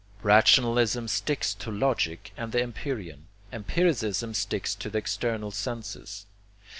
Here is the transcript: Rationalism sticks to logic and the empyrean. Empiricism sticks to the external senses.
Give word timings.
Rationalism 0.23 1.07
sticks 1.07 1.53
to 1.53 1.69
logic 1.69 2.33
and 2.35 2.51
the 2.51 2.59
empyrean. 2.63 3.27
Empiricism 3.53 4.33
sticks 4.33 4.73
to 4.73 4.89
the 4.89 4.97
external 4.97 5.51
senses. 5.51 6.25